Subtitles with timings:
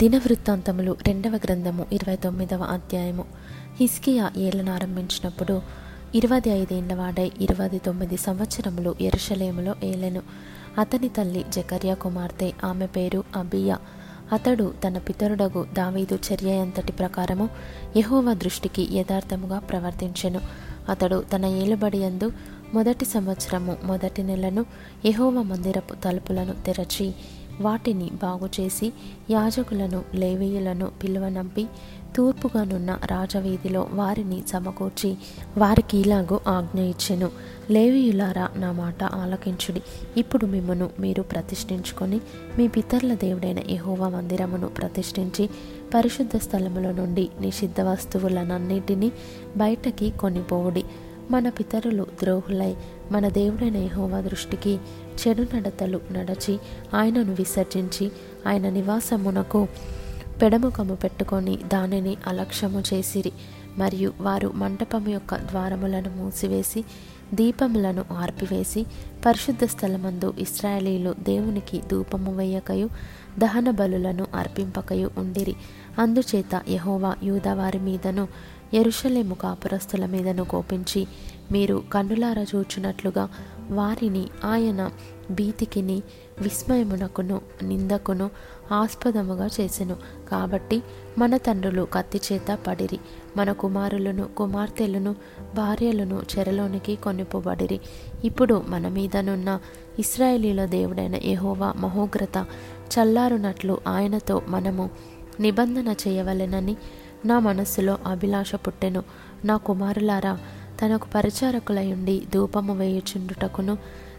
[0.00, 3.24] దినవృత్తాంతములు రెండవ గ్రంథము ఇరవై తొమ్మిదవ అధ్యాయము
[3.78, 4.26] హిస్కియా
[4.68, 5.54] ఆరంభించినప్పుడు
[6.14, 10.22] ఇరవై ఐదేళ్ల వాడై ఇరవై తొమ్మిది సంవత్సరములు ఎరుషలేములో ఏలెను
[10.78, 13.78] అతని తల్లి జకర్యా కుమార్తె ఆమె పేరు అబియా
[14.32, 17.48] అతడు తన పితరుడగు దావీదు చర్య అంతటి ప్రకారము
[17.96, 20.42] యహోవ దృష్టికి యథార్థముగా ప్రవర్తించెను
[20.88, 22.28] అతడు తన ఏలుబడియందు
[22.74, 24.64] మొదటి సంవత్సరము మొదటి నెలను
[25.06, 27.08] యహోవ మందిరపు తలుపులను తెరచి
[27.60, 28.88] వాటిని బాగుచేసి
[29.30, 31.64] యాజకులను లేవీయులను పిలువనంపి
[32.16, 35.10] తూర్పుగానున్న రాజవీధిలో వారిని సమకూర్చి
[35.58, 37.28] వారికి ఇలాగూ ఆజ్ఞ ఇచ్చెను
[37.70, 39.82] లేవీయులారా నా మాట ఆలకించుడి
[40.16, 42.18] ఇప్పుడు మిమ్మను మీరు ప్రతిష్ఠించుకొని
[42.58, 45.46] మీ పితరుల దేవుడైన యహోవా మందిరమును ప్రతిష్ఠించి
[45.94, 49.10] పరిశుద్ధ స్థలముల నుండి నిషిద్ధ వస్తువులనన్నిటినీ
[49.56, 50.84] బయటకి కొనిపోవుడి
[51.30, 52.72] మన పితరులు ద్రోహులై
[53.12, 54.72] మన దేవుడైన యహోవా దృష్టికి
[55.18, 56.54] చెడు నడతలు నడచి
[56.94, 58.06] ఆయనను విసర్జించి
[58.46, 59.60] ఆయన నివాసమునకు
[60.40, 63.32] పెడముఖము పెట్టుకొని దానిని అలక్ష్యము చేసిరి
[63.78, 66.80] మరియు వారు మంటపము యొక్క ద్వారములను మూసివేసి
[67.34, 68.82] దీపములను ఆర్పివేసి
[69.26, 72.88] పరిశుద్ధ స్థలమందు ఇస్రాయలీలు దేవునికి ధూపము వేయకయు
[73.38, 75.54] దహన బలులను అర్పింపకయు ఉండిరి
[75.98, 78.24] అందుచేత యహోవా యూదవారి మీదను
[78.74, 81.02] ఎరుషలేము కాపురస్తుల మీదను కోపించి
[81.52, 83.24] మీరు కన్నులార చూచినట్లుగా
[83.70, 84.82] వారిని ఆయన
[85.30, 85.96] భీతికిని
[86.42, 87.40] విస్మయమునకును
[87.62, 88.26] నిందకును
[88.72, 89.96] ఆస్పదముగా చేసెను
[90.30, 90.82] కాబట్టి
[91.18, 92.98] మన తండ్రులు కత్తి చేత పడిరి
[93.36, 95.12] మన కుమారులను కుమార్తెలను
[95.54, 97.78] భార్యలను చెరలోనికి కొనిపోబడిరి
[98.24, 99.52] ఇప్పుడు మన మీదనున్న
[99.98, 102.38] ఇస్రాయేలీల దేవుడైన యహోవా మహోగ్రత
[102.94, 104.86] చల్లారునట్లు ఆయనతో మనము
[105.40, 106.76] నిబంధన చేయవలెనని
[107.26, 109.02] నా మనస్సులో అభిలాష పుట్టెను
[109.44, 110.32] నా కుమారులారా
[110.80, 113.74] తనకు పరిచారకులయుండి పరిచారకులై ఉండి ధూపము వేయుచుండుటకును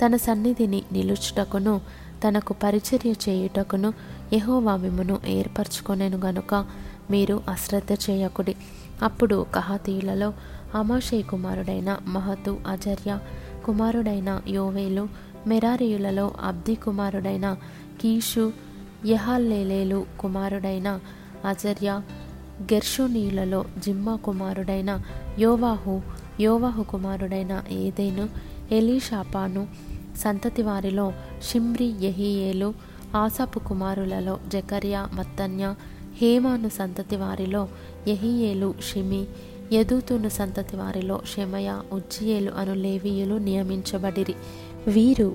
[0.00, 1.74] తన సన్నిధిని నిలుచుటకును
[2.22, 3.90] తనకు పరిచర్య చేయుటకును
[4.32, 6.54] యహోవా మిమ్మను ఏర్పరచుకొనేను గనుక
[7.10, 8.54] మీరు అశ్రద్ధ చేయకుడి
[9.02, 10.30] అప్పుడు కహతీయులలో
[10.74, 13.12] అమాషయ్ కుమారుడైన మహతు అజర్య
[13.64, 15.04] కుమారుడైన యోవేలు
[15.46, 17.46] మెరారియులలో అబ్ది కుమారుడైన
[18.00, 18.44] కీషు
[19.06, 20.88] యహాల్లేలేలు కుమారుడైన
[21.44, 21.90] అజర్య
[22.72, 24.90] గెర్షునీయులలో జిమ్మా కుమారుడైన
[25.38, 25.94] యోవాహు
[26.40, 28.24] యోవహు కుమారుడైన ఏదైను
[28.72, 29.62] ఎలీషాపాను
[30.16, 31.06] సంతతి వారిలో
[31.48, 32.68] షిమ్రి ఎహియేలు
[33.16, 35.64] ఆసాపు కుమారులలో జకర్యా మత్తన్య
[36.20, 37.62] హేమాను సంతతి వారిలో
[38.06, 39.22] ఎహియేలు షిమి
[39.72, 44.34] యదూతును సంతతి వారిలో షెమయ ఉజ్జియేలు అను లేవీయులు నియమించబడిరి
[44.88, 45.28] వీరు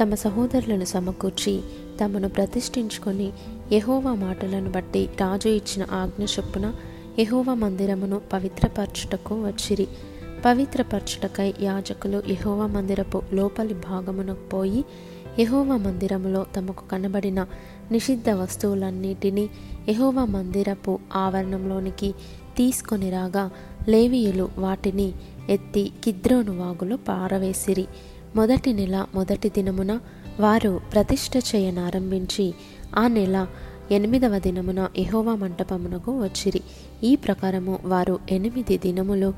[0.00, 1.54] తమ సహోదరులను సమకూర్చి
[2.00, 3.28] తమను ప్రతిష్ఠించుకొని
[3.72, 6.66] యహోవా మాటలను బట్టి రాజు ఇచ్చిన ఆజ్ఞ చొప్పున
[7.20, 9.86] యహోవా మందిరమును పవిత్రపరచుటకు వచ్చిరి
[10.44, 14.84] పవిత్రపరచుటకై యాజకులు యహోవ మందిరపు లోపలి భాగమునకు పోయి
[15.38, 17.40] యహోవ మందిరములో తమకు కనబడిన
[17.92, 19.48] నిషిద్ధ వస్తువులన్నిటినీ
[19.88, 20.98] యహోవ మందిరపు
[21.14, 22.10] ఆవరణంలోనికి
[22.56, 23.44] తీసుకొని రాగా
[23.88, 25.08] లేవీయులు వాటిని
[25.50, 27.86] ఎత్తి కిద్రోను వాగులో పారవేసిరి
[28.36, 29.92] మొదటి నెల మొదటి దినమున
[30.40, 32.46] వారు ప్రతిష్ట చేయనారంభించి
[32.96, 33.36] ఆ నెల
[33.90, 36.60] ఎనిమిదవ దినమున ఎహోవా మంటపమునకు వచ్చిరి
[37.02, 39.28] ఈ ప్రకారము వారు ఎనిమిది దినములు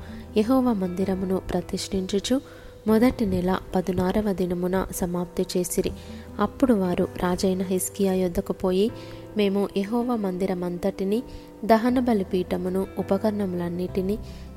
[0.37, 2.35] ఎహోవా మందిరమును ప్రతిష్ఠించుచు
[2.87, 5.91] మొదటి నెల పదునారవ దినమున సమాప్తి చేసిరి
[6.39, 8.87] అప్పుడు వారు రాజైన హిస్కియా యొద్దకు పోయి
[9.37, 11.19] మేము యహోవ మందిరమంతటిని
[11.65, 14.15] దహనబలి పీఠమును ఉపకరణములన్నిటినీ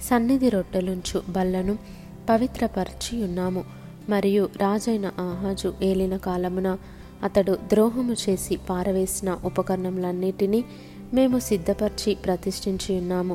[0.08, 1.74] సన్నిధి రొట్టెలుంచు బల్లను
[2.28, 3.62] పవిత్రపరిచి ఉన్నాము
[4.08, 6.68] మరియు రాజైన ఆహాజు ఏలిన కాలమున
[7.24, 10.60] అతడు ద్రోహము చేసి పారవేసిన ఉపకరణములన్నిటినీ
[11.14, 13.35] మేము సిద్ధపరిచి ప్రతిష్ఠించి ఉన్నాము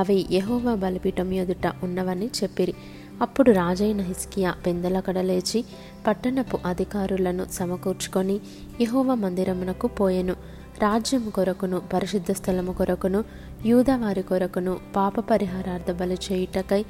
[0.00, 2.74] అవి యహోవా బలిపీఠం ఎదుట ఉన్నవని చెప్పిరి
[3.20, 5.60] అప్పుడు రాజైన హిస్కియా పెందలకడ లేచి
[6.06, 8.36] పట్టణపు అధికారులను సమకూర్చుకొని
[8.82, 10.34] యహోవ మందిరమునకు పోయెను
[10.82, 13.20] రాజ్యం కొరకును పరిశుద్ధ స్థలము కొరకును
[13.64, 16.82] యూదవారి కొరకును పాప పరిహారార్థ బలి చేయుటకై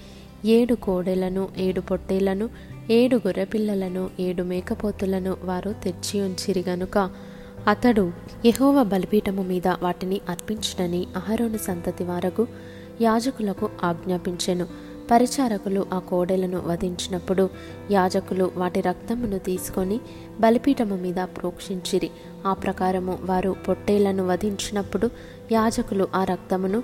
[0.48, 2.46] ఏడు కోడెలను ఏడు పొట్టేలను
[2.88, 6.98] ఏడు గొర్రెపిల్లలను ఏడు మేకపోతులను వారు తెచ్చి ఉంచిరి గనుక
[7.66, 8.04] అతడు
[8.46, 12.44] యహోవ బలిపీఠము మీద వాటిని అర్పించడని అహరోను సంతతి వారకు
[13.00, 14.66] యాజకులకు ఆజ్ఞాపించెను
[15.10, 17.44] పరిచారకులు ఆ కోడెలను వధించినప్పుడు
[17.90, 19.98] యాజకులు వాటి రక్తమును తీసుకొని
[20.40, 22.10] బలిపీఠము మీద ప్రోక్షించిరి
[22.46, 25.08] ఆ ప్రకారము వారు పొట్టేలను వధించినప్పుడు
[25.52, 26.80] యాజకులు ఆ రక్తమును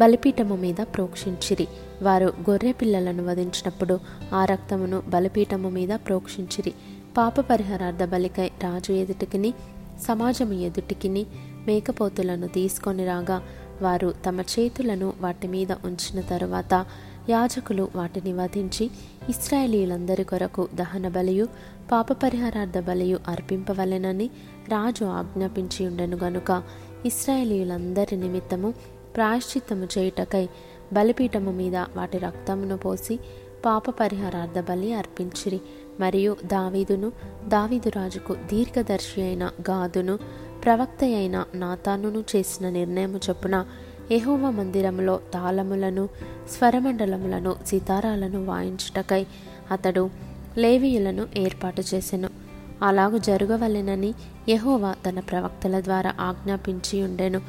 [0.00, 1.66] బలిపీఠము మీద ప్రోక్షించిరి
[2.02, 3.94] వారు గొర్రె పిల్లలను వధించినప్పుడు
[4.32, 6.72] ఆ రక్తమును బలిపీఠము మీద ప్రోక్షించిరి
[7.16, 9.50] పాప పరిహారార్థ బలికై రాజు ఎదుటికిని
[10.00, 11.22] సమాజము ఎదుటికిని
[11.66, 13.38] మేకపోతులను తీసుకొని రాగా
[13.82, 16.74] వారు తమ చేతులను వాటి మీద ఉంచిన తరువాత
[17.28, 18.84] యాజకులు వాటిని వధించి
[19.28, 21.46] ఇస్రాయేలీలందరి కొరకు దహన బలియు
[21.92, 24.26] పాప పరిహారార్థ బలియు అర్పింపవలెనని
[24.68, 26.50] రాజు ఆజ్ఞాపించి ఉండెను గనుక
[27.04, 28.68] ఇస్రాయేలీలందరి నిమిత్తము
[29.16, 30.44] ప్రాయశ్చిత్తము చేయుటకై
[30.92, 33.14] బలిపీఠము మీద వాటి రక్తమును పోసి
[33.64, 35.60] పాప పరిహారార్థ బలి అర్పించిరి
[36.00, 37.08] మరియు దావీదును
[37.48, 40.14] దావీదురాజుకు దీర్ఘదర్శి అయిన గాదును
[40.64, 43.56] ప్రవక్త అయిన నాతానును చేసిన నిర్ణయము చొప్పున
[44.10, 46.04] ఎహోవ మందిరంలో తాళములను
[46.52, 49.22] స్వరమండలములను సితారాలను వాయించుటకై
[49.70, 50.04] అతడు
[50.58, 52.28] లేవీయులను ఏర్పాటు చేసెను
[52.82, 54.10] అలాగు జరగవలెనని
[54.48, 57.40] యహోవా తన ప్రవక్తల ద్వారా ఆజ్ఞాపించి ఉండెను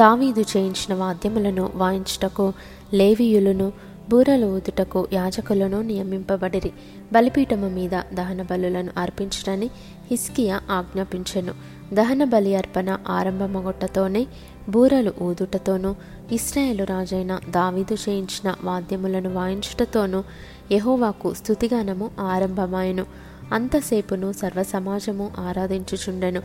[0.00, 2.46] దావీదు చేయించిన వాద్యములను వాయించుటకు
[2.94, 3.68] లేవీయులను
[4.08, 6.70] బూరలు ఊదుటకు యాజకులను నియమింపబడిరి
[7.12, 9.68] బలిపీఠము మీద దహన బలులను అర్పించడని
[10.10, 11.52] హిస్కియా ఆజ్ఞాపించెను
[11.94, 14.22] దహన బలి అర్పణ ఆరంభమగొట్టతోనే
[14.68, 15.90] బూరలు ఊదుటతోనూ
[16.32, 20.20] ఇస్రాయేలు రాజైన దావీదు చేయించిన వాద్యములను వాయించుటతోనూ
[20.72, 23.04] యహోవాకు స్థుతిగానము ఆరంభమాయెను
[23.52, 26.42] అంతసేపును సర్వసమాజము ఆరాధించుచుండెను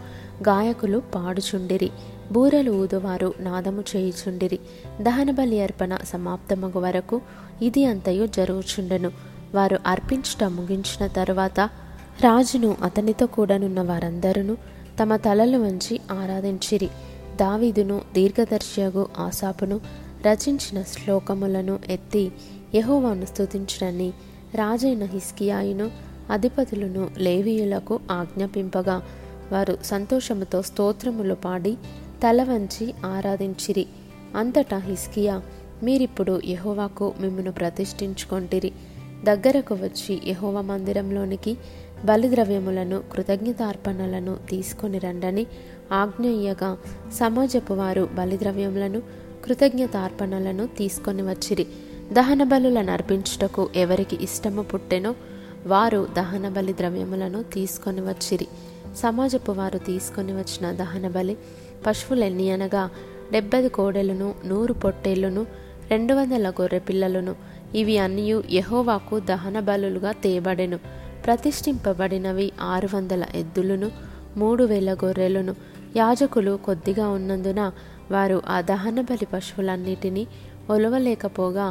[0.43, 1.89] గాయకులు పాడుచుండిరి
[2.31, 4.59] బూరలు ఊదువారు నాదము చేయుచుండిరి
[5.01, 7.21] దహనబలి అర్పణ సమాప్తమగు వరకు
[7.61, 9.11] ఇది అంతయు జరుగుచుండెను
[9.55, 11.59] వారు అర్పించుట ముగించిన తరువాత
[12.21, 14.55] రాజును అతనితో కూడానున్న వారందరూ
[14.99, 16.89] తమ తలలు వంచి ఆరాధించిరి
[17.35, 19.81] దావీదును దీర్ఘదర్శియగు ఆశాపును
[20.25, 22.31] రచించిన శ్లోకములను ఎత్తి
[22.75, 24.13] యహోవాను స్థుతించడని
[24.55, 25.91] రాజైన హిస్కియాయును
[26.31, 29.01] అధిపతులను లేవీయులకు ఆజ్ఞాపింపగా
[29.51, 31.77] వారు సంతోషముతో స్తోత్రములు పాడి
[32.21, 33.85] తల వంచి ఆరాధించిరి
[34.35, 35.35] అంతటా హిస్కియా
[35.83, 38.71] మీరిప్పుడు యహోవాకు మిమ్మను ప్రతిష్ఠించుకొంటిరి
[39.23, 41.53] దగ్గరకు వచ్చి యహోవ మందిరంలోనికి
[42.05, 45.43] బలిద్రవ్యములను కృతజ్ఞతార్పణలను తీసుకొని రండని
[45.91, 46.71] ఆజ్ఞయ్యగా
[47.11, 48.99] సమాజపు వారు బలిద్రవ్యములను
[49.45, 51.65] కృతజ్ఞతార్పణలను తీసుకొని వచ్చిరి
[52.13, 55.11] దహన బలులను అర్పించుటకు ఎవరికి ఇష్టము పుట్టెనో
[55.67, 58.47] వారు దహన బలి ద్రవ్యములను తీసుకొని వచ్చిరి
[58.95, 61.35] సమాజపు వారు తీసుకొని వచ్చిన దహన బలి
[61.87, 62.83] పశువులెన్ని అనగా
[63.31, 65.43] డెబ్బది కోడెలను నూరు పొట్టేళ్లను
[65.91, 67.33] రెండు వందల గొర్రె పిల్లలను
[67.75, 68.23] ఇవి అన్నీ
[68.53, 70.77] యహోవాకు దహన బలులుగా తేబడెను
[71.25, 73.87] ప్రతిష్ఠింపబడినవి ఆరు వందల ఎద్దులను
[74.37, 75.53] మూడు వేల గొర్రెలను
[75.95, 77.61] యాజకులు కొద్దిగా ఉన్నందున
[78.11, 80.23] వారు ఆ దహన బలి పశువులన్నిటినీ
[80.69, 81.67] ఒలవలేకపోగా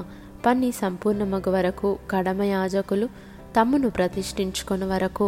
[0.47, 3.07] పని సంపూర్ణమగు వరకు కడమ యాజకులు
[3.57, 5.27] తమ్మును ప్రతిష్ఠించుకుని వరకు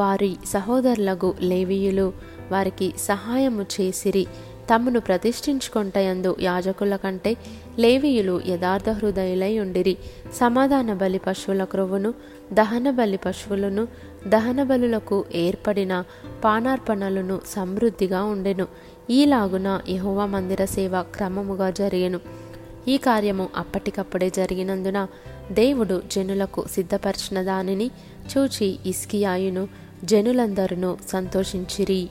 [0.00, 2.12] వారి సహోదరులకు లేవీయులు
[2.50, 4.26] వారికి సహాయము చేసిరి
[4.70, 7.36] తమను ప్రతిష్ఠించుకొంటయందు యాజకుల కంటే
[7.78, 9.96] లేవీయులు యథార్థ హృదయులై ఉండిరి
[10.32, 12.14] సమాధాన బలి పశువుల క్రొవ్వును
[12.52, 13.88] దహన బలి పశువులను
[14.26, 16.02] దహన బలులకు ఏర్పడిన
[16.44, 18.66] పానార్పణలను సమృద్ధిగా ఉండెను
[19.10, 22.20] ఈలాగున యహోవా మందిర సేవ క్రమముగా జరిగెను
[22.88, 25.06] ఈ కార్యము అప్పటికప్పుడే జరిగినందున
[25.52, 27.90] దేవుడు జనులకు సిద్ధపరిచిన దానిని
[28.30, 29.68] చూచి ఇస్కియాయును
[30.04, 32.10] జనులందరూ సంతోషించిరి